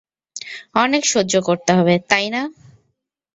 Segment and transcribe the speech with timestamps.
[0.75, 2.41] অনেক সহ্য করতে হবে, তাই না?